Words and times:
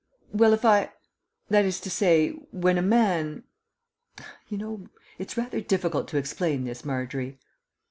Well, 0.33 0.53
if 0.53 0.65
I 0.65 0.91
that 1.49 1.63
is 1.63 1.79
to 1.81 1.91
say, 1.91 2.31
when 2.51 2.79
a 2.79 2.81
man 2.81 3.43
you 4.49 4.57
know, 4.57 4.89
it's 5.19 5.37
rather 5.37 5.61
difficult 5.61 6.07
to 6.07 6.17
explain 6.17 6.63
this, 6.63 6.83
Margery." 6.83 7.37